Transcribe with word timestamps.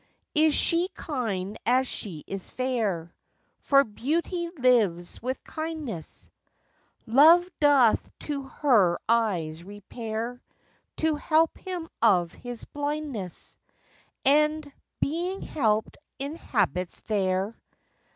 Is 0.33 0.55
she 0.55 0.87
kind 0.95 1.59
as 1.63 1.87
she 1.87 2.23
is 2.25 2.49
fair? 2.49 3.13
For 3.59 3.83
beauty 3.83 4.49
lives 4.49 5.21
with 5.21 5.43
kindness. 5.43 6.27
Love 7.05 7.47
doth 7.59 8.09
to 8.21 8.41
her 8.47 8.97
eyes 9.07 9.63
repair 9.63 10.41
To 10.97 11.17
help 11.17 11.55
him 11.55 11.87
of 12.01 12.31
his 12.33 12.65
blindness, 12.65 13.59
And, 14.25 14.73
being 14.99 15.41
helped, 15.43 15.97
inhabits 16.17 17.01
there. 17.01 17.55